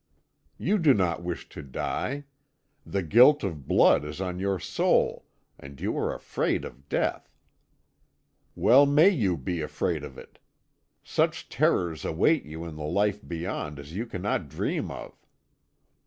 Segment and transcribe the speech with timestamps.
[0.57, 2.23] You do not wish to die;
[2.83, 5.27] the guilt of blood is on your soul,
[5.59, 7.29] and you are afraid of death.
[8.55, 10.39] Well may you be afraid of it.
[11.03, 15.15] Such terrors await you in the life beyond as you cannot dream of.